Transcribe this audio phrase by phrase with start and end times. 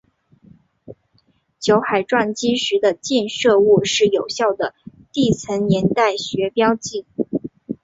[1.59, 4.73] 酒海撞击时的溅射物是有效的
[5.13, 7.05] 地层年代学标记。